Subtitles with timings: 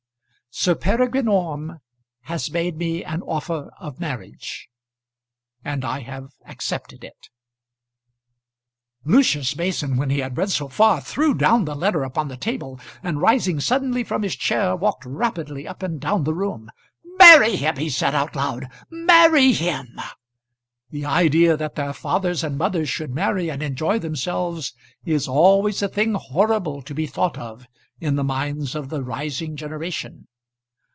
[0.53, 1.79] Sir Peregrine Orme
[2.23, 4.67] has made me an offer of marriage
[5.63, 7.29] and I have accepted it
[9.05, 12.81] Lucius Mason when he had read so far threw down the letter upon the table,
[13.01, 16.69] and rising suddenly from his chair walked rapidly up and down the room.
[17.17, 19.97] "Marry him!" he said out loud, "marry him!"
[20.89, 24.73] The idea that their fathers and mothers should marry and enjoy themselves
[25.05, 27.65] is always a thing horrible to be thought of
[28.01, 30.27] in the minds of the rising generation.